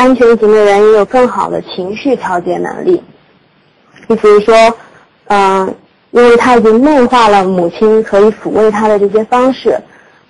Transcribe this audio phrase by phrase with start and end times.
[0.00, 3.02] 安全型的人也有更好的情绪调节能力。
[4.08, 4.54] 就比如说，
[5.26, 5.74] 嗯，
[6.10, 9.78] 因为他已经内化了母亲可以抚慰他的这些方式，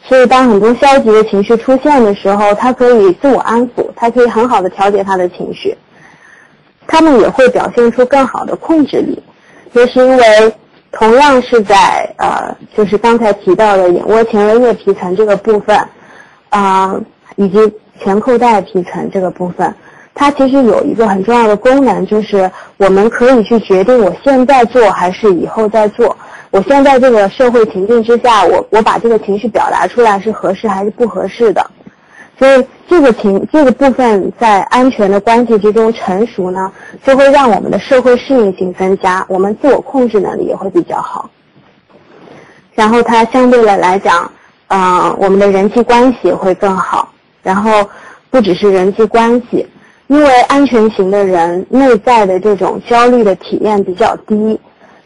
[0.03, 5.77] 所以当很多消极的情绪出现的时候，他可以自我安抚，他可以很好的调节他的情绪。
[6.89, 9.23] 他们也会表现出更好的控制力，
[9.73, 10.55] 就是因为
[10.91, 15.79] 同样是在呃，就是刚才提到的眼窝前额叶皮层这个部分，
[16.48, 17.01] 啊，
[17.37, 17.59] 以及
[18.02, 19.74] 前扣带皮层这个部分，
[20.14, 26.16] 它其实有一个很重要的功能，就是我们可以去决定我现在做还是以后再做。
[26.50, 31.64] 我现在这个社会情境之下，我我把这个情绪表达出来是合适还是不合适的。
[32.38, 36.72] 所以这个情这个部分在安全的关系之中成熟呢，
[37.05, 41.30] 就会让我们的社会适应性增加，我们自我控制能力也会比较好。
[42.74, 44.30] 然后它相对的来讲，
[44.69, 47.12] 嗯，我们的人际关系会更好。
[47.42, 47.88] 然后
[48.30, 49.66] 不只是人际关系，
[50.08, 54.58] 因为安全型的人内在的这种焦虑的体验比较低，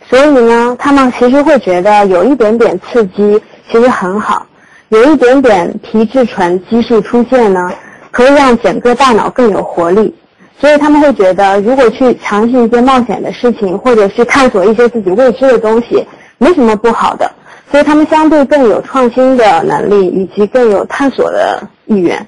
[0.09, 4.47] 所以呢，他们其实会觉得有一点点刺激其实很好。
[4.91, 7.73] 有一点点皮质醇激素出现呢，
[8.11, 10.15] 可以让整个大脑更有活力，
[10.61, 16.07] 所以他们会觉得，如果去尝试一些冒险的事情，或者是探索一些自己未知的东西，
[16.39, 17.29] 没什么不好的。
[17.71, 22.27] 所以他们相对更有创新的能力，以及更有探索的意愿。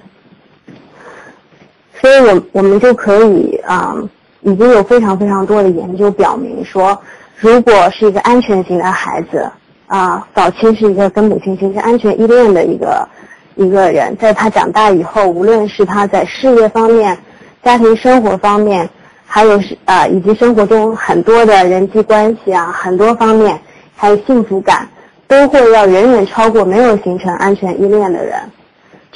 [2.01, 3.95] 所以我我们就可以啊，
[4.43, 6.99] 已经有非常非常多的研究表明说，
[7.39, 9.51] 如果是一个安全型的孩子。
[9.89, 13.09] 啊，早期是一个跟母亲形成安全依恋的一个
[13.55, 17.17] 一个人，在他长大以后，无论是他在事业方面、
[17.63, 18.91] 家庭生活方面，
[19.25, 23.61] 还有是啊，以及生活中很多的人际关系啊，很多方面，
[23.95, 24.89] 还有幸福感，
[25.29, 28.41] 都会要远远超过没有形成安全依恋的人。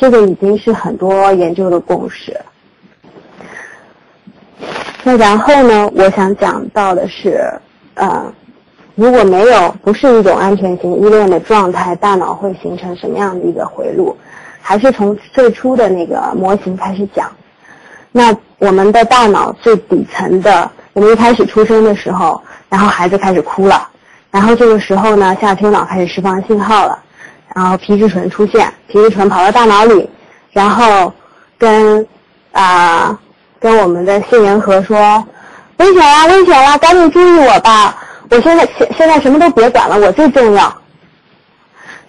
[0.01, 2.35] 这个已经是很多研究的共识。
[5.05, 7.53] 那然后呢，我想讲到的是，
[7.95, 8.33] 呃。
[8.97, 14.15] 如果没有不是一种安全型依恋的状态，大脑会形成什么样的一个回路？
[14.61, 17.31] 还是从最初的那个模型开始讲？
[18.13, 23.89] 那我们的大脑最底层的，我们一开始出生的时候，然后孩子开始哭了，
[24.31, 26.99] 然后这个时候呢，下丘脑开始释放信号了，
[27.55, 30.09] 然后皮质醇出现，皮质醇跑到大脑里，
[30.53, 31.13] 然后
[31.59, 32.07] 跟
[32.53, 33.19] 啊
[33.59, 34.97] 跟我们的杏仁核说，
[35.79, 37.97] 危险啦，危险啦，赶紧注意我吧。
[38.31, 40.73] 我现在现现在什么都别管了，我最重要。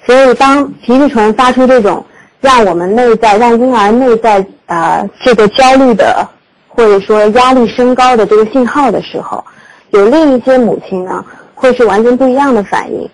[0.05, 2.05] 所以当皮质醇发出这种
[2.39, 6.27] 让我们内在、让婴儿内在啊这个焦虑的
[6.67, 9.43] 或者说压力升高的这个信号的时候，
[9.89, 11.25] 有另一些母亲呢
[11.55, 13.09] 会是完全不一样的反应。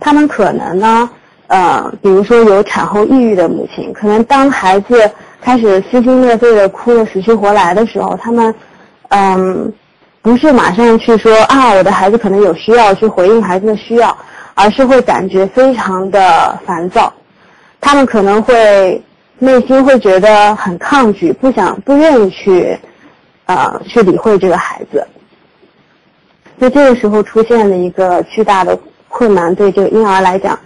[0.00, 1.08] 他们可能呢
[1.48, 8.54] 呃，比如说有产后抑郁的母亲，可能当孩子开始撕心裂肺的哭得死去活来的时候，他们
[9.08, 9.72] 嗯。
[10.22, 14.18] 不是马上去说啊，我的孩子可能有需要去回应孩子的需要，
[14.54, 17.12] 而是会感觉非常的烦躁，
[17.80, 19.00] 他们可能会
[19.38, 22.76] 内心会觉得很抗拒，不想不愿意去，
[23.44, 25.06] 呃，去理会这个孩子。
[26.56, 28.76] 那这个时候出现了一个巨大的
[29.08, 30.58] 困难，对这个婴儿来讲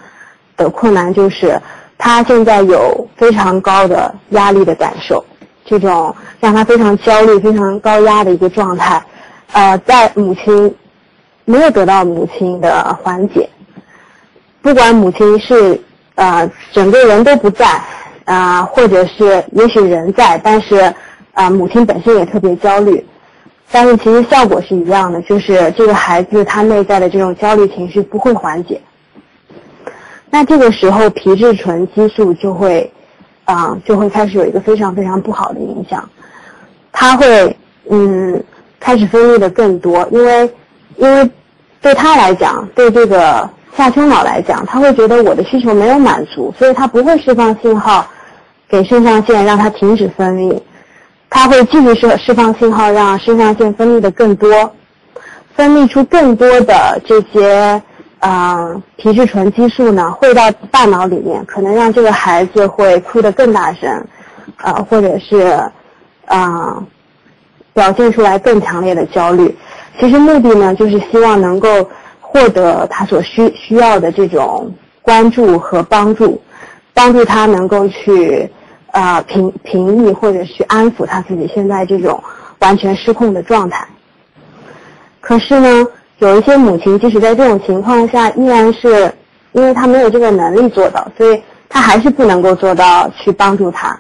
[0.63, 1.59] 的困难就是，
[1.97, 5.25] 他现在有非常高的压力的感受，
[5.65, 9.03] 这种让他非常焦虑、非常高压的一个状态。
[9.53, 10.75] 呃，在母亲
[11.47, 13.49] 没有得到母亲的缓解，
[14.61, 15.81] 不管母亲是
[16.15, 17.67] 呃整个人都不在
[18.27, 20.95] 啊，或者是也许人在，但是
[21.33, 23.05] 啊母亲本身也特别焦虑，
[23.73, 28.81] 但是其实效果是一样的，就是这个孩子他内在的这种焦虑情绪不会缓解。
[30.31, 32.91] 那这个时候皮质醇激素就会
[33.45, 36.09] 啊就会开始有一个非常非常不好的影响，
[36.93, 37.57] 它会
[37.91, 38.43] 嗯。
[38.83, 40.51] 开始分泌的更多，因为，
[40.97, 41.31] 因为
[41.83, 43.47] 对他来讲，对这个
[43.77, 48.07] 下丘脑来讲，他会觉得我的需求没有满足，所以他不会释放信号
[48.67, 50.59] 给肾上腺让它停止分泌，
[51.29, 54.49] 他会继续释释放信号让肾上腺分泌的更多，
[55.55, 57.83] 分泌出更多的这些
[58.21, 64.07] 啊皮质醇激素呢，会到大脑里面，可能让这个孩子会哭得更大声，
[64.57, 65.61] 啊，或者是
[66.27, 66.83] 啊。
[67.73, 69.57] 表现出来更强烈的焦虑，
[69.99, 71.89] 其实目的呢，就是希望能够
[72.21, 76.43] 获得他所需需要的这种关注和帮助，
[76.93, 78.51] 帮助他能够去
[78.91, 82.23] 啊平平抑或者去安抚他自己现在这种
[82.59, 83.87] 完全失控的状态。
[85.21, 85.87] 可是呢，
[86.21, 89.13] 有一些母亲即使在这种情况下，依然是
[89.53, 93.99] 因为她没有这个能力做到，所以她还是不能够做到去帮助他。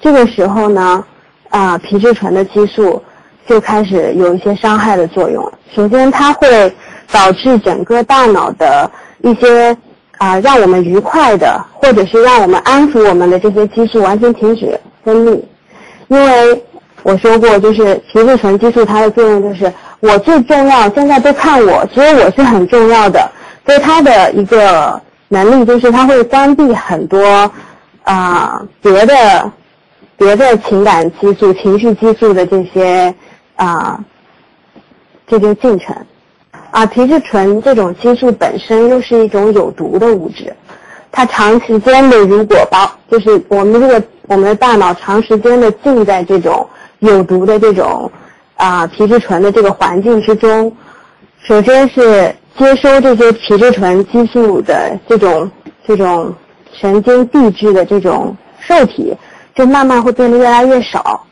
[0.00, 1.04] 这个时候呢。
[1.50, 3.00] 啊皮质醇的激素
[3.46, 5.52] 就开始有一些伤害的作用。
[5.72, 6.74] 首先，它会
[7.12, 8.90] 导致整个大脑的
[9.22, 9.76] 一些
[10.18, 15.40] 啊让我们愉快的，或者是让我们安抚我们的这些激素完全停止分泌，
[16.08, 16.64] 因为
[17.04, 19.70] 我说过，就是皮质醇激素它的作用就是
[20.00, 23.30] 我最重要，现在都看我，只有我是很重要的，
[23.66, 27.50] 所以它的一个能力就是它会关闭很多
[28.04, 29.52] 啊别的
[30.16, 33.14] 别的情感激素、情绪激素的这些
[33.56, 34.02] 啊
[35.26, 35.94] 这些进程。
[36.70, 40.52] 啊，皮质醇这种激素本身又是一种有毒的物质，
[41.12, 46.66] 它长时间的如果把就是我们这个我们的大脑长时间的浸在这种
[47.04, 48.10] 有毒的这种
[48.56, 50.74] 啊皮质醇的这个环境之中，
[51.42, 55.50] 首先是接收这些皮质醇激素的这种
[55.86, 56.34] 这种
[56.72, 59.16] 神经递质的这种受体，
[59.54, 61.24] 就慢慢会变得越来越少，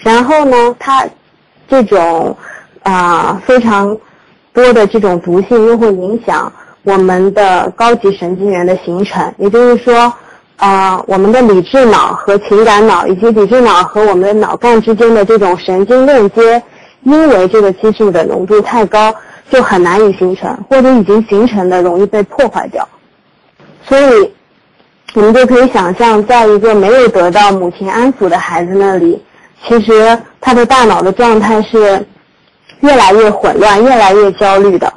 [0.00, 1.06] 然后呢，它
[1.68, 2.36] 这种
[2.82, 3.96] 啊非常。
[4.54, 6.52] 多的这种毒性又会影响
[6.82, 10.12] 我们的高级神经元的形成，也就是说，
[10.62, 16.62] 啊，我们的理智脑和情感脑以及理智脑和我们的脑干之间的这种神经链接，
[17.02, 19.12] 因为这个激素的浓度太高，
[19.50, 22.88] 就很难以形成，或者已经形成的容易被破坏掉。
[23.84, 24.32] 所以，
[25.14, 29.20] 我们就可以想象，在一个没有得到母亲安抚的孩子那里，
[29.66, 32.06] 其实他的大脑的状态是。
[32.82, 34.92] 越来越混乱，越来越焦虑的，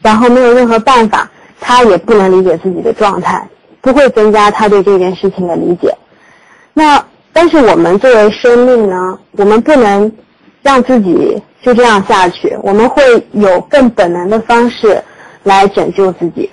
[0.00, 1.30] 然后没有任何办法，
[1.60, 3.46] 他也不能理解自己的状态，
[3.80, 5.96] 不会增加他对这件事情的理解。
[6.74, 10.10] 那但是我们作为生命呢，我们不能
[10.62, 15.02] 让自己就这样下去，我们会有更本能的方式
[15.44, 16.50] 来拯救自己。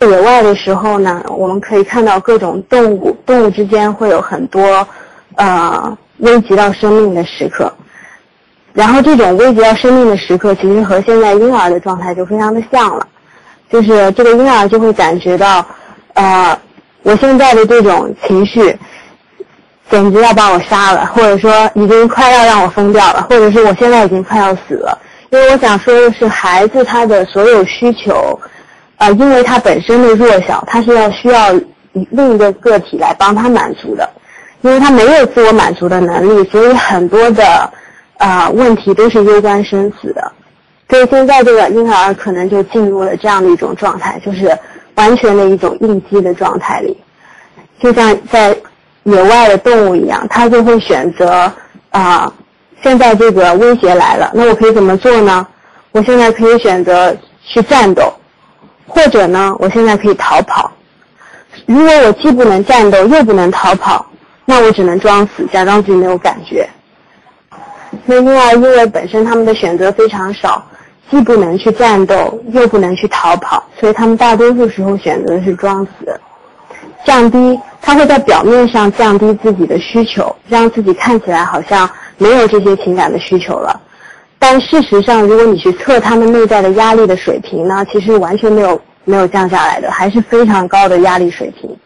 [0.00, 4.86] 野外的时候呢，我们可以看到各种动物，动物之间会有很多
[5.34, 7.70] 呃危及到生命的时刻。
[8.72, 13.06] 然后这种危及到生命的时刻，其实和现在婴儿的状态就非常的像了，
[13.70, 15.66] 就是这个婴儿就会感觉到，
[16.20, 16.58] 呃，
[17.02, 18.76] 我现在的这种情绪，
[19.90, 24.98] 简直要把我杀了，或者说已经快要让我疯掉了，或者是我现在已经快要死了。
[25.30, 28.38] 因为我想说的是，孩子他的所有需求，
[28.98, 31.52] 呃，因为他本身的弱小，他是要需要
[31.92, 34.06] 另一个个体来帮他满足的，
[34.60, 37.72] 因为他没有自我满足的能力，所以很多的。
[38.20, 40.30] 啊，问题都是攸关生死的，
[40.90, 44.54] 所以现在这个婴儿可能就进入了这样的一种状态，就是
[45.00, 46.94] 完全的一种应激的状态里，
[47.80, 48.54] 就像在
[49.04, 51.50] 野外的动物一样，它就会选择
[51.88, 52.30] 啊，
[52.82, 55.46] 现在这个威胁来了，那我可以怎么做呢？
[55.92, 58.12] 我现在可以选择去战斗，
[58.86, 60.70] 或者呢，我现在可以逃跑。
[61.64, 64.04] 如果我既不能战斗又不能逃跑，
[64.44, 66.68] 那我只能装死，假装自己没有感觉。
[68.04, 70.62] 那婴儿因为本身他们的选择非常少，
[71.10, 76.20] 既不能去战斗，又不能去逃跑，所以他们大多数时候选择的是装死，
[77.04, 83.80] 降低他会在表面上降低自己的需求，让自己看起来好像没有这些情感的需求了。
[84.38, 91.76] 但事实上，如果你去测他们内在的压力的水平呢，其实完全没有没有降下来的，还是非常高的压力水平。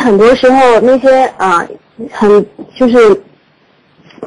[0.00, 1.64] 很多时候那些啊，
[2.10, 2.44] 很
[2.76, 3.22] 就是。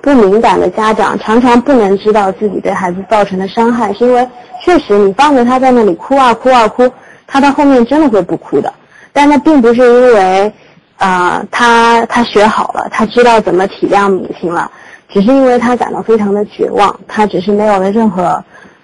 [0.07, 4.25] 不敏感的家长常常不能知道自己对孩子造成的伤害，是因为
[4.63, 6.89] 确实你放着他在那里哭啊哭啊哭，
[7.27, 8.73] 他到后面真的会不哭的。
[9.11, 10.53] 但那并不是因为
[10.95, 14.71] 啊他他学好了，他知道怎么体谅母亲了，
[15.09, 18.41] 只是因为他感到非常的绝望，他只是没有了任何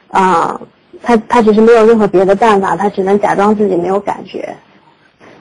[0.10, 0.60] 啊
[1.02, 4.54] 他他只是没有任何别的办法，他只能假装自己没有感觉。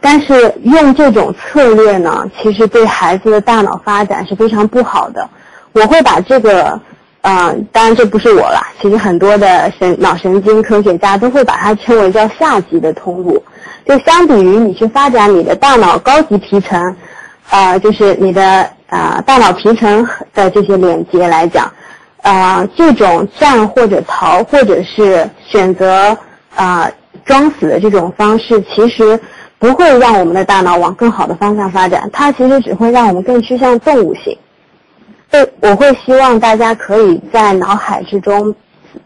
[0.01, 5.29] 但是用这种策略呢，其实对孩子的大脑发展是非常不好的。
[5.73, 6.79] 我会把这个，
[7.23, 13.43] 嗯，当然这不是我了，其实很多的神脑神经科学家都会把它称为叫下级的通路。
[13.87, 16.97] 就相比于你去发展你的大脑高级皮层，
[17.51, 21.73] 呃，就是你的呃大脑皮层的这些连接来讲，
[22.23, 26.17] 呃，这种战或者逃或者是选择
[26.55, 26.89] 啊
[27.25, 29.19] 装死的这种方式，其实
[29.59, 34.37] 不会让我们的大脑往更好的方向发展，它其实只会让我们更趋向动物性。
[35.61, 38.55] 我会希望大家可以在脑海之中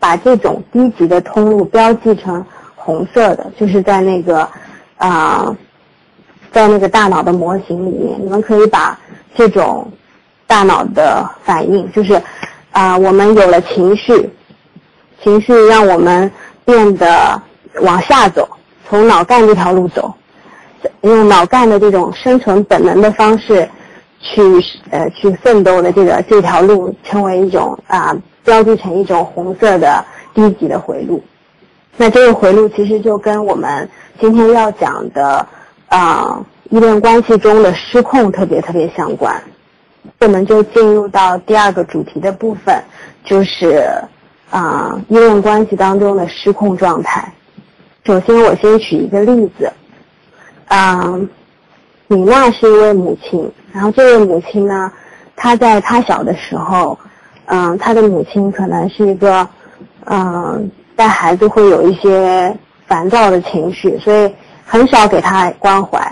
[0.01, 4.49] 把这种低级的通路标记成红色的，就是在那个
[4.97, 5.55] 啊，
[6.51, 8.99] 在那个大脑的模型里面，你们可以把
[9.37, 9.89] 这种
[10.47, 12.21] 大脑的反应，就是
[12.73, 14.29] 啊，我们有了情绪，
[15.23, 16.31] 情绪让我们
[16.65, 17.41] 变得
[17.83, 18.49] 往下走，
[18.89, 20.13] 从脑干这条路走，
[21.03, 23.69] 用脑干的这种生存本能的方式。
[24.21, 24.43] 去
[24.91, 30.05] 呃去奋斗的这个这条路，成为一种啊标记成一种红色的
[30.35, 31.23] 低级的回路。
[31.97, 33.89] 那这个回路其实就跟我们
[34.21, 35.47] 今天要讲的
[35.89, 39.43] 啊依恋关系中的失控特别特别相关。
[40.21, 42.81] 我们就进入到第二个主题的部分，
[43.25, 43.85] 就是
[44.51, 47.33] 啊依恋关系当中的失控状态。
[48.05, 49.73] 首先，我先举一个例子，
[50.69, 51.19] 啊，
[52.07, 54.91] 米娜是一位母亲，然后这位母亲呢，
[55.37, 56.99] 她在她小的时候，
[57.45, 59.47] 嗯，她的母亲可能是一个，
[60.07, 62.57] 嗯，带孩子会有一些
[62.87, 66.11] 烦躁的情绪，所以很少给她关怀。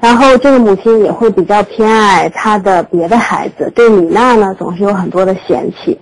[0.00, 5.98] 然后这个母亲也会比较偏爱她的别的孩子，对米娜呢总是有很多的嫌弃，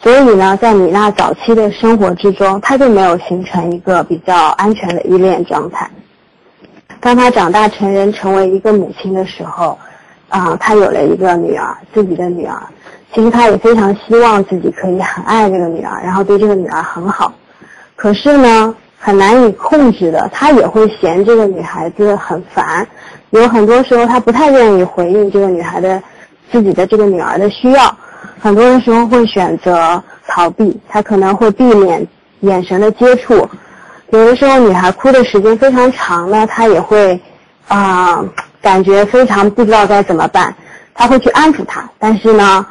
[0.00, 5.90] 所以呢，在米娜早期的生活之中，她就没有形成一个比较安全的依恋状态。
[7.00, 9.76] 当她长大成人，成为一个母亲的时候，
[10.28, 12.56] 啊，他有了一个女儿，自己的女儿。
[13.12, 17.32] 其实他也非常希望自己可以很爱这个女儿，然后对这个女儿很好。
[17.94, 22.86] 可是呢，很难以控制的，他也会嫌这个女孩子很烦。
[23.30, 26.02] 有很多时候，他不太愿意回应这个女孩的
[26.50, 27.96] 自己的这个女儿的需要，
[28.40, 32.04] 很多的时候会选择逃避，他可能会避免
[32.40, 33.48] 眼神的接触。
[34.10, 37.20] 有的时候，女孩哭的时间非常长呢，他也会
[37.68, 38.24] 啊
[38.64, 40.52] 感觉非常不知道该怎么办，
[40.94, 42.66] 他会去安抚她，但是呢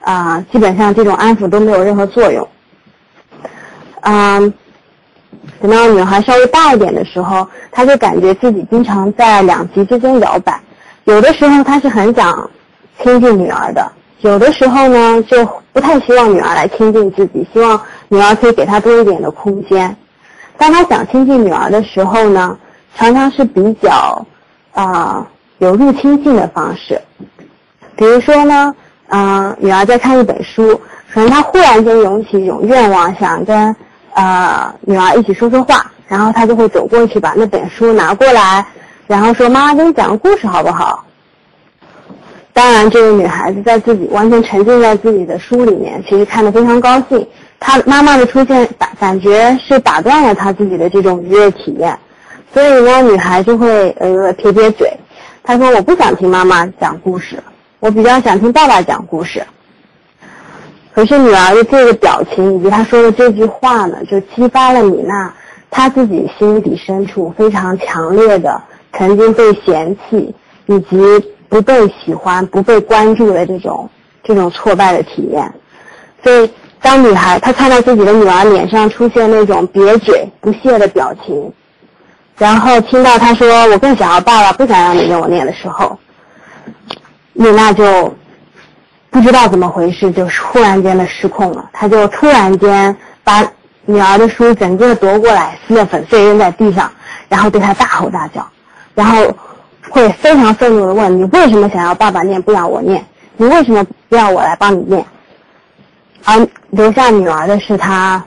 [0.00, 2.46] 啊基本上这种安抚都没有任何作用，
[4.02, 4.52] 嗯。
[5.60, 10.60] 等到女孩稍微大一点的时候，她就感觉自己经常在两极之间摇摆。
[11.04, 12.50] 有的时候，她是很想
[13.00, 13.82] 亲近女儿的；
[14.20, 19.96] 有的时候呢，就不太希望女儿来亲近自己，希望女儿可以给她多一点的空间。
[20.58, 22.58] 当她想亲近女儿的时候呢，
[22.96, 24.26] 常常是比较
[24.72, 25.26] 啊
[25.58, 27.00] 有入侵性的方式。
[27.96, 28.74] 比如说呢，
[29.08, 30.80] 嗯，女儿在看一本书，
[31.12, 33.74] 可能她忽然间涌起一种愿望，想跟。
[34.18, 38.66] 呃，女儿一起说说话，然后她就会走过去把那本书拿过来，
[39.06, 41.04] 然后说：“妈妈给你讲个故事好不好？”
[42.54, 47.28] 当然，这个女孩子在自己完全沉浸在自己的书里面，其实看得非常高兴。
[47.60, 51.94] 她妈妈的出现，感感觉是打断了她自己的这种愉悦体验，
[52.54, 54.90] 所以呢，女孩就会呃撇撇嘴，
[55.46, 57.40] 他说：“我不想听妈妈讲故事，
[57.78, 59.46] 我比较想听爸爸讲故事。”
[60.92, 65.32] 可是女儿的这个表情以及她说的这句话呢，就激发了米娜
[65.70, 68.60] 她自己心底深处非常强烈的
[68.92, 70.34] 曾经被嫌弃
[70.66, 70.96] 以及
[71.48, 73.88] 不被喜欢、不被关注的这种
[74.24, 75.54] 这种挫败的体验。
[76.24, 76.50] 所以，
[76.82, 81.52] 当女孩她看到自己的女儿脸上出现那种瘪嘴、不屑的表情，
[82.38, 85.98] 然后听到她说“我更想要爸爸，不想让你跟我念”的时候，
[87.32, 88.14] 米娜就。
[89.08, 91.70] 不知道怎么回事，就突然间的失控了。
[91.72, 93.42] 他就突然间把
[93.86, 96.92] 女儿的书整个夺过来，撕得粉碎，扔在地上，
[97.26, 98.46] 然后对她大吼大叫，
[98.94, 99.34] 然后
[99.88, 103.02] 会非常愤怒的问：“你为什么想要爸爸念，不让我念？
[103.38, 105.02] 你为什么不要我来帮你念？”
[106.26, 108.22] 而留下女儿的是他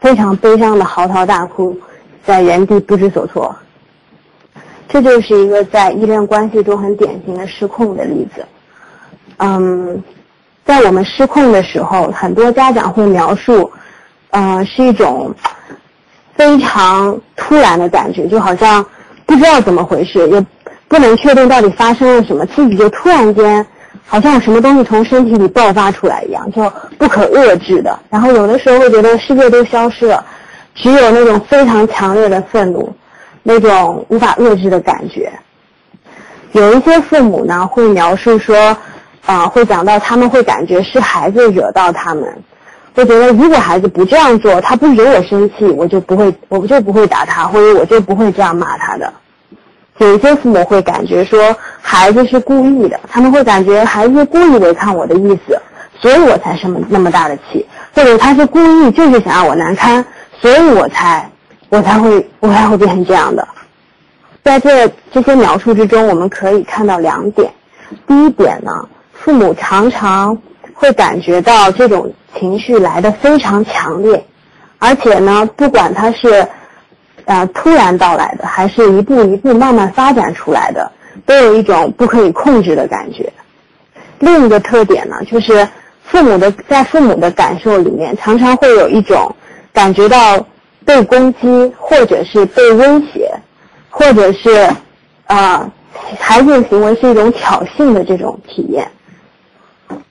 [0.00, 1.76] 非常悲伤的嚎啕大哭，
[2.28, 3.56] 在原地不知所措。
[4.86, 8.44] 这就是一个在依恋关系中很典型的失控的例子。
[9.38, 10.02] 嗯，
[10.62, 13.72] 在我们失控的时候，很多家长会描述，
[14.28, 15.34] 呃，是一种
[16.34, 18.84] 非常突然的感觉，就好像
[19.24, 20.46] 不知道怎么回事，也
[20.86, 23.66] 不能确定到底发生了什么，自己就突然间
[24.06, 27.98] 好像有什么东西从身体里爆发出来一样，就不可遏制的。
[28.10, 30.22] 然后有的时候会觉得世界都消失了，
[30.80, 32.94] 只有那种非常强烈的愤怒，
[33.42, 35.32] 那种无法遏制的感觉。
[36.52, 38.76] 有一些父母呢会描述说。
[39.26, 42.24] 啊，会讲到他们会感觉是孩子惹到他们，
[42.94, 49.12] 会觉得如果孩子不这样做，他不惹我生气，我就不会，我就不会打他，或者我就不会这样骂他的。
[49.98, 55.60] 有一些父母会感觉说孩子是故意的，他们会感觉孩子故意违抗我的意思，
[56.00, 60.02] 所以我才生那么大的气，或者他是故意就是想让我难堪，
[60.40, 61.30] 所以我才
[61.68, 63.46] 我才会我才会变成这样的。
[64.42, 67.52] 在这这些描述之中，我们可以看到两点，
[68.06, 68.88] 第一点呢。
[69.20, 70.38] 父母常常
[70.72, 74.24] 会感觉到这种情绪来的非常强烈，
[74.78, 76.46] 而且呢，不管他是，
[77.24, 80.90] 呃，突然到来的，还是一步一步慢慢发展出来的，
[81.26, 83.30] 都有一种不可以控制的感觉。
[84.20, 85.68] 另一个特点呢，就是
[86.04, 89.34] 父母的在父母的感受里面，常常会有一种
[89.72, 90.44] 感觉到
[90.84, 93.30] 被攻击，或者是被威胁，
[93.90, 94.68] 或者是，
[95.26, 95.70] 啊，
[96.18, 98.88] 孩子的行为是一种挑衅的这种体验。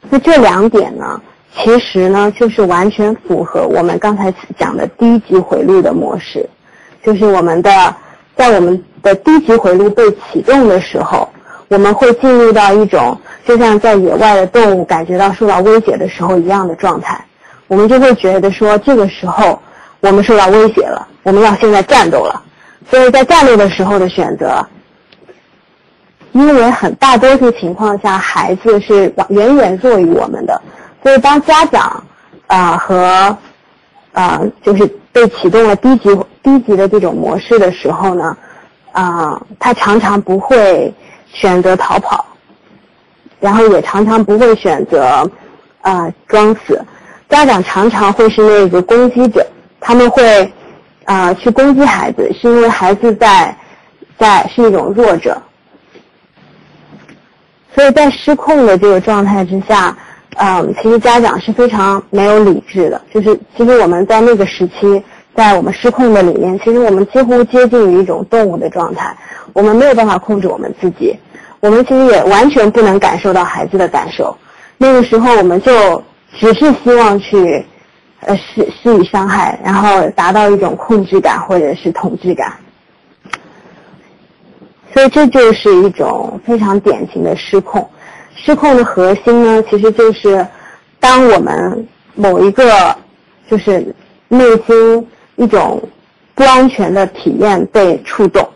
[0.10, 1.22] 那这两点呢，
[1.56, 6.48] 其实呢就是完全符合我们刚才讲的低级回路的模式，
[7.04, 7.96] 就是我们的
[8.36, 11.28] 在我们的低级回路被启动的时候，
[11.68, 17.24] 我们会进入到一种就像在野外的动物感觉到受到威胁的时候一样的状态，
[17.68, 19.62] 我们就会觉得说这个时候
[20.00, 22.42] 我们受到威胁了，我们要现在战斗了。
[22.90, 24.66] 所以在战斗的时候的选择。
[26.34, 30.62] 因为很大多数情况下，孩子是远远弱于我们的，
[31.02, 32.04] 所以当家长
[32.46, 33.36] 啊和
[34.12, 38.38] 啊就是被启动了低级低级的这种模式的时候呢，
[38.92, 40.94] 啊他常常不会
[41.34, 42.24] 选择逃跑，
[43.40, 45.28] 然后也常常不会选择
[45.82, 46.80] 啊装死，
[47.30, 49.46] 家长常常会是那个攻击者，
[49.80, 50.52] 他们会
[51.06, 53.56] 啊去攻击孩子，是因为孩子在
[54.18, 55.42] 在是一种弱者。
[57.76, 59.96] 所以在失控的这个状态之下，
[60.38, 63.00] 嗯，其实家长是非常没有理智的。
[63.14, 65.04] 就是其实我们在那个时期，
[65.36, 69.16] 在我们失控的里面，其实我们几乎接近于一种动物的状态。
[69.54, 71.16] 我们没有办法控制我们自己，
[71.60, 74.36] 我们其实也完全不能感受到孩子的感受。
[74.78, 76.04] 那个时候，我们就
[76.34, 77.66] 只是希望去，
[78.22, 82.54] 呃，施施以伤害，然后达到一种控制感或者是统治感。
[84.94, 87.88] 所以这就是一种非常典型的失控。
[88.36, 90.46] 失控的核心呢，其实就是
[91.00, 92.96] 当我们某一个
[93.50, 93.96] 就是
[94.28, 95.08] 内心
[95.38, 95.82] 一种
[96.36, 98.48] 不安全的体验被触动，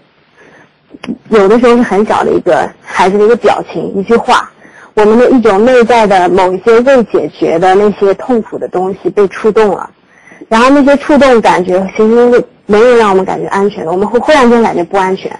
[1.30, 4.51] 有的时候是很小的一个孩子的一个表情、一句话，
[4.94, 9.90] 我们的一种内在的某一些未解决的那些痛苦的东西被触动了，
[10.50, 15.32] 然后那些触动感觉其实没有让我们感觉安全的，我们会忽然间感觉不安全。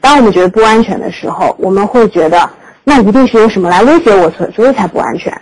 [0.00, 2.48] 当我们觉得不安全的时候，我们会觉得
[2.84, 5.32] 那一定是有什么来威胁我，所所以才不安全，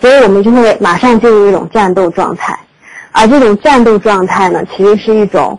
[0.00, 2.58] 所以我们就会马上进入一种战斗状态，
[3.12, 5.58] 而这种战斗状态呢，其实是一种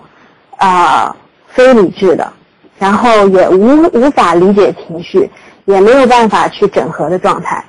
[0.57, 1.15] 啊
[1.47, 2.31] 非理智的，
[2.77, 5.29] 然后也无无法理解情绪，
[5.73, 7.63] 也没有办法去整合的状态。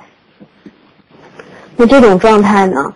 [1.75, 2.93] 那这种状态呢，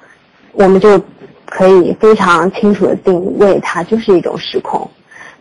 [0.51, 1.01] 我们就
[1.49, 4.89] 可以非常清楚的定位它就是一种失控，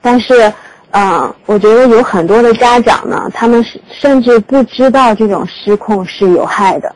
[0.00, 0.52] 但是。
[0.96, 6.94] 嗯，我觉得有很多的家长呢，他们甚至不知道这种失控是有害的。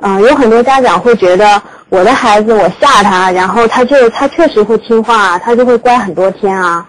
[0.00, 6.84] 嗯，有很多家长会觉得我的孩子我吓他，然后他就他确实会听话，他就会乖很多天啊。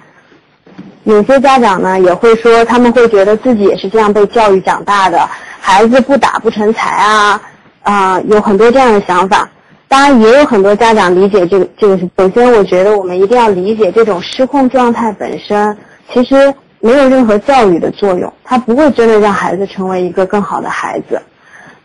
[1.06, 7.42] 有些家长呢也会说，他们会觉得自己也是这样被教育长大的，孩子不打不成才啊
[7.84, 9.50] 啊，有很多这样的想法。
[9.88, 12.10] 当然，也有很多家长理解这个这个是。
[12.18, 15.78] 首先，我觉得我们一定要理解这种失控状态本身。
[16.12, 21.22] 其实没有任何教育的作用，它不会真的让孩子成为一个更好的孩子。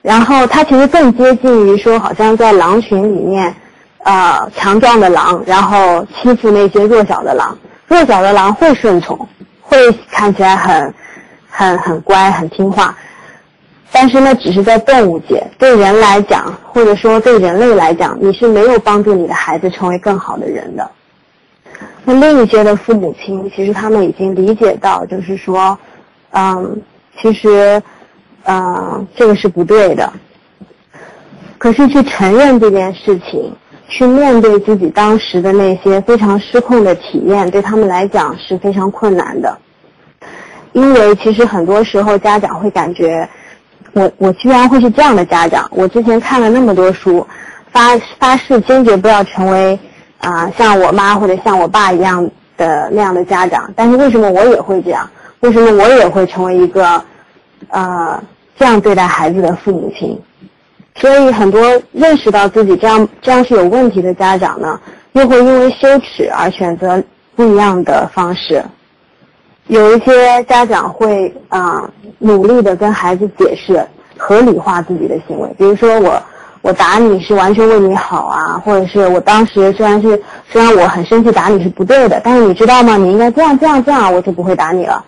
[0.01, 3.55] 然后它其实更接近于说，好像在狼群里面，
[4.03, 7.57] 呃，强壮的狼，然后欺负那些弱小的狼。
[7.91, 9.19] 弱小的狼会顺从，
[9.61, 9.77] 会
[10.09, 10.95] 看起来很、
[11.49, 12.97] 很、很乖、很听话。
[13.91, 20.89] 但是呢，只是在动物界，对人来讲，或者说对人类来讲，你是没有帮助你的孩子成为更好的人的。
[22.05, 25.77] 那另一些的父母亲，其实他们已经理解到，就是说，
[26.31, 26.81] 嗯，
[27.21, 27.83] 其实，
[28.45, 30.13] 嗯，这个是不对的。
[31.59, 33.53] 可是去承认这件事情，
[33.91, 39.59] 去面对自己当时的那些非常失控的体验，对他们来讲是非常困难的。
[40.73, 43.29] 因为其实很多时候家长会感觉，
[43.93, 47.27] 我我居然会是这样的家长，我之前看了那么多书，
[47.71, 49.79] 发发誓坚决不要成为。
[50.21, 55.09] 啊，像我妈或者像我爸一样的那样的家长，但是为什么我也会这样？
[55.41, 57.03] 为什么我也会成为一个，
[57.69, 58.23] 呃，
[58.59, 60.21] 这样对待孩子的父母亲？
[61.01, 61.61] 所以很多
[61.93, 64.79] 认识到自己这样这样是有问题的家长呢，
[65.13, 67.03] 又会因为羞耻而选择
[67.35, 68.63] 不一样的方式。
[69.69, 73.85] 有一些家长会啊，努力的跟孩子解释，
[74.17, 76.23] 合理化自己的行为，比如说我。
[76.63, 82.99] 我打你是完全为你好啊，或者是我当时虽然是虽然我很生气打你是不对的，但是你知道吗？
[82.99, 85.03] 你应该这样这样这样，我就不会打你了。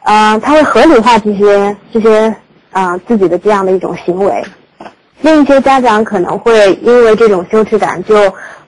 [0.00, 2.34] 啊，他会合理化这些这些
[2.72, 4.42] 啊自己的这样的一种行为。
[5.20, 8.14] 另一些家长可能会因为这种羞耻感，就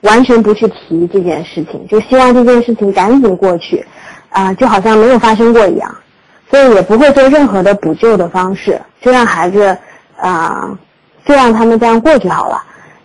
[0.01, 3.85] 完全不去提这件事情，就希望这件事情赶紧过去，
[4.29, 5.95] 啊，就好像没有发生过一样，
[6.49, 9.77] 所以也不会做任何的补救的方式，就让孩子
[10.17, 10.77] 啊。
[11.25, 12.59] 就让他们这样过去好了，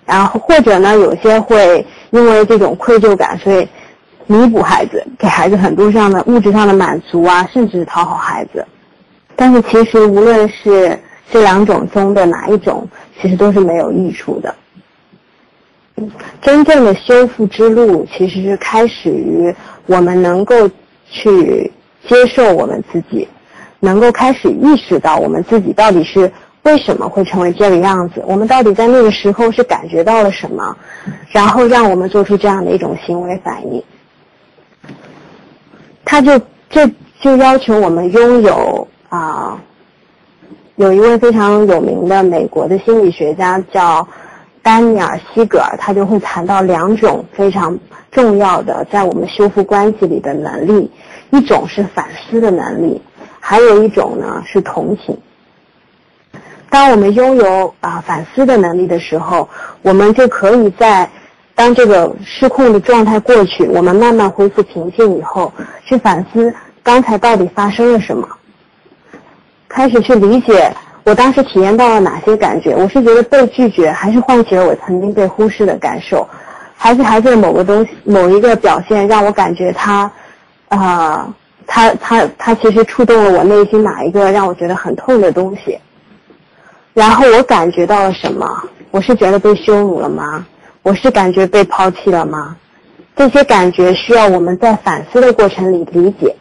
[0.07, 3.69] 然后或者呢，有些会因为这种愧疚感，所以
[4.27, 8.65] 弥补孩子，给孩子很多上的物质上的满足啊，甚至讨好孩子。
[9.37, 10.99] 但是其实无论是
[11.31, 12.89] 这两种中的哪一种，
[13.21, 14.55] 其实都是没有益处的。
[16.43, 19.55] 真正的修复之路，其实是开始于
[19.87, 20.69] 我们能够
[21.09, 21.73] 去
[22.09, 23.29] 接受我们自己，
[23.79, 26.31] 能够开始意识到我们自己到底是
[26.65, 30.77] 为什么会成为这个样子，我们到底在那个时候是感觉到了什么，
[31.31, 33.83] 然后让我们做出这样的一种行为反应。
[36.05, 39.63] 他就这就要求我们拥有啊，
[40.77, 44.07] 有一位非常有名的美国的心理学家叫。
[44.67, 47.79] 丹尼尔·西格尔，他就会谈到两种非常
[48.11, 50.91] 重要的在我们修复关系里的能力，
[51.29, 52.99] 一种是反思的能力，
[53.41, 55.19] 还有一种呢是同情。
[56.71, 59.47] 当我们拥有啊反思的能力的时候，
[59.83, 61.11] 我们就可以在
[61.55, 65.53] 当这个失控的状态过去，我们慢慢恢复平静以后，
[65.85, 68.27] 去反思刚才到底发生了什么，
[69.75, 70.73] 开始去理解。
[71.03, 72.77] 我当时体验到了哪些感觉？
[72.77, 76.27] 我是觉得被拒绝，还是唤起了我曾经被忽视的感受？
[76.77, 80.09] 还是孩子的某个东西、某一个表现让我感觉他，
[80.69, 81.35] 啊，
[81.67, 85.77] 他他他其实触动了我内心哪一个让我觉得很痛的东西？
[86.93, 88.49] 然后我感觉到了什么？
[88.93, 90.47] 我是觉得被羞辱了吗？
[90.83, 92.57] 我是感觉被抛弃了吗？
[93.17, 96.35] 这些感觉需要我们在反思的过程里理解。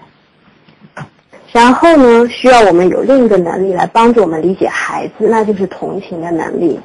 [1.54, 6.80] 然后呢，需要我们有另一个能力来帮助我们理解孩子，那就是同情的能力。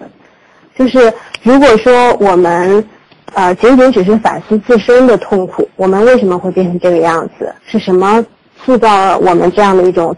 [0.76, 2.84] 就是如果说我们，
[3.32, 7.52] 呃，仅仅只是反思自身的痛苦，我们为什么会变成这个样子？
[7.66, 8.24] 是什么
[8.64, 10.14] 塑造了我们这样的一种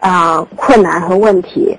[0.00, 1.78] 啊困难和问题？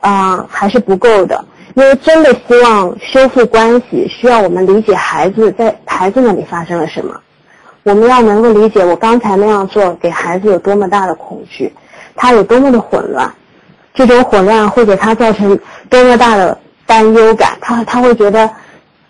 [0.00, 1.42] 啊，还是不够的。
[1.74, 7.18] 因为真的希望修复关系，需要我们理解孩子在孩子那里发生了什么。
[7.86, 11.72] 我们要能够理解我刚才那样做给孩子有多么大的恐惧，
[12.16, 13.32] 他有多么的混乱，
[13.94, 15.56] 这种混乱会给他造成
[15.88, 17.56] 多么大的担忧感。
[17.60, 18.50] 他他会觉得，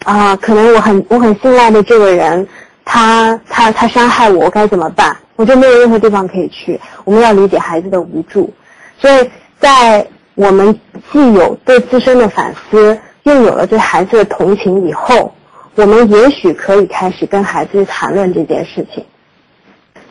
[0.04, 2.46] 啊，可能我很我很信赖的这个人，
[2.84, 5.16] 他他他伤害我，我该怎么办？
[5.36, 6.78] 我就没有任何地方可以去。
[7.04, 8.52] 我们要理解孩子的无助，
[8.98, 10.78] 所以在我们
[11.10, 15.32] 既有对自身的反思，又有了对孩子的同情以后。
[15.76, 19.04] 我们也许可以开始跟孩子谈论这件事情，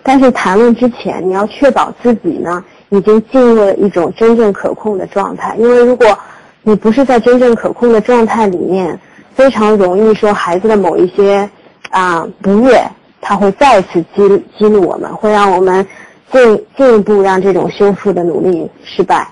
[0.03, 5.55] 但是谈论之前，你要确保自己呢已经进入了一种真正可控的状态。
[5.57, 6.07] 因为如果
[6.61, 8.99] 你不是在真正可控的状态里面，
[9.33, 11.49] 非常容易说孩子的某一些
[11.89, 12.79] 啊不悦，
[13.19, 15.85] 他会再次激激怒我们，会让我们
[16.31, 19.27] 进进一步让这种修复的努力失败。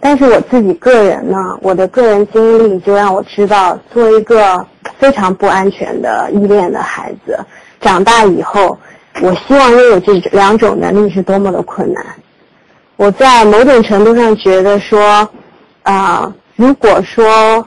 [0.00, 4.64] 但是我自己个人呢，我的个人经历就让我知道，做一个
[4.98, 7.38] 非常不安全的依恋的孩子，
[7.80, 8.78] 长大以后，
[9.20, 12.04] 我希望拥有这两种能力是多么的困难。
[12.96, 15.28] 我在某种程度上觉得说，
[15.82, 17.66] 啊，如果说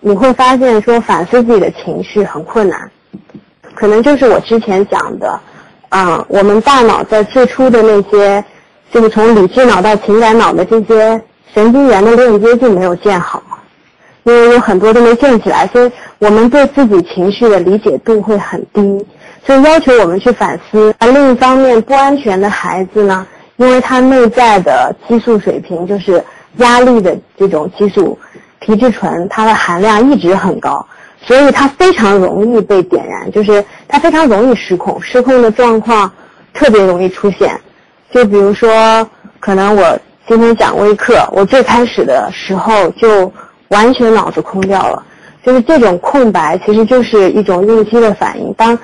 [0.00, 2.90] 你会发现说反思自己的情绪很困难，
[3.74, 5.40] 可能就是我之前讲的，
[5.88, 8.44] 啊，我们大脑在最初的那些，
[8.92, 11.22] 就是从理智脑到情感脑的这些。
[11.54, 13.42] 神经元的链接并没有建好，
[14.22, 15.92] 因为有很多都没建起来，所以
[16.22, 19.04] 我们对自己情绪的理解度会很低，
[19.44, 20.94] 所以要求我们去反思。
[21.00, 26.22] 而另一方面，不安全的孩子呢，因为他内在的激素水平就是
[26.58, 28.16] 压力的这种激素，
[28.60, 30.86] 皮质醇它的含量一直很高，
[31.20, 36.08] 所以他非常容易被点燃，就是他非常容易失控，失控的状况
[36.54, 37.60] 特别容易出现。
[38.12, 39.04] 就比如说，
[39.40, 39.98] 可能我。
[40.28, 43.30] 今天讲微课，我最开始的时候就
[43.68, 45.02] 完全脑子空掉了，
[45.44, 48.52] 就是这种空白，其实就是一种应激的反应。
[48.54, 48.78] 当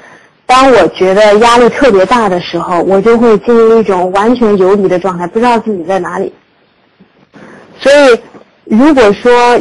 [0.47, 6.33] 当我觉得压力特别大的时候，我就会进入一种完全游离的状态，不知道自己在哪里。
[7.79, 8.21] 所以，
[8.65, 9.61] 如果说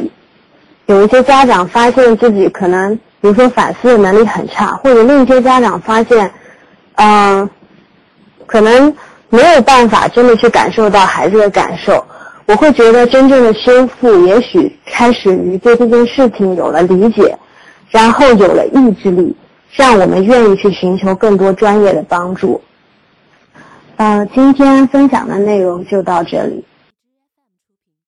[0.87, 6.31] 有一些家长发现自己可能，比如说反思的能力很差，或者另一些家长发现，
[6.95, 7.49] 嗯，
[8.45, 8.95] 可能。
[9.29, 12.01] 没有办法真的去感受到孩子的感受，
[12.47, 17.37] 我会觉得真正的修复也许开始于对这件事情有了理解，
[17.89, 19.35] 然后有了意志力，
[19.71, 22.61] 让我们愿意去寻求更多专业的帮助。
[23.97, 26.63] 呃，今天分享的内容就到这里。